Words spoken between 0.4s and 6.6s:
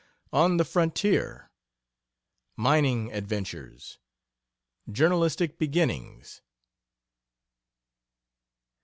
THE FRONTIER. MINING ADVENTURES. JOURNALISTIC BEGINNINGS.